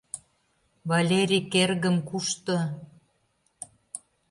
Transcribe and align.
Валерик 0.89 1.51
эргым 1.63 1.97
кушто? 2.09 2.57